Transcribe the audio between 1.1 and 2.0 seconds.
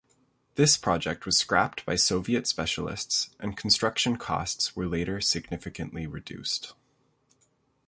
was scrapped by